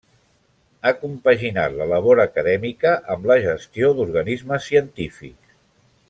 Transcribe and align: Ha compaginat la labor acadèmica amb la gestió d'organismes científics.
Ha 0.83 0.91
compaginat 1.01 1.75
la 1.81 1.87
labor 1.91 2.21
acadèmica 2.23 2.93
amb 3.17 3.27
la 3.33 3.37
gestió 3.47 3.91
d'organismes 3.99 4.71
científics. 4.73 5.53